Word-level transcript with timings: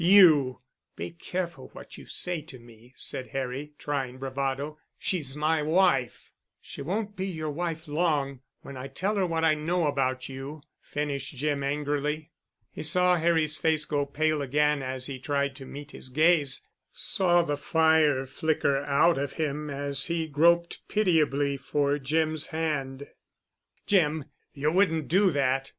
You!" 0.03 0.61
"Be 0.95 1.11
careful 1.11 1.67
what 1.73 1.95
you 1.95 2.07
say 2.07 2.41
to 2.41 2.57
me," 2.57 2.95
said 2.97 3.27
Harry, 3.27 3.73
trying 3.77 4.17
bravado. 4.17 4.79
"She's 4.97 5.35
my 5.35 5.61
wife." 5.61 6.31
"She 6.59 6.81
won't 6.81 7.15
be 7.15 7.27
your 7.27 7.51
wife 7.51 7.87
long, 7.87 8.39
when 8.61 8.75
I 8.77 8.87
tell 8.87 9.15
her 9.17 9.27
what 9.27 9.43
I 9.45 9.53
know 9.53 9.85
about 9.85 10.27
you," 10.27 10.63
finished 10.81 11.35
Jim 11.35 11.61
angrily. 11.61 12.31
He 12.71 12.81
saw 12.81 13.17
Harry's 13.17 13.59
face 13.59 13.85
go 13.85 14.07
pale 14.07 14.41
again 14.41 14.81
as 14.81 15.05
he 15.05 15.19
tried 15.19 15.55
to 15.57 15.67
meet 15.67 15.91
his 15.91 16.09
gaze, 16.09 16.63
saw 16.91 17.43
the 17.43 17.55
fire 17.55 18.25
flicker 18.25 18.77
out 18.79 19.19
of 19.19 19.33
him, 19.33 19.69
as 19.69 20.07
he 20.07 20.25
groped 20.27 20.79
pitiably 20.87 21.57
for 21.57 21.99
Jim's 21.99 22.47
hand. 22.47 23.05
"Jim! 23.85 24.25
You—you 24.55 24.71
wouldn't 24.75 25.09
do 25.09 25.29
that?" 25.29 25.69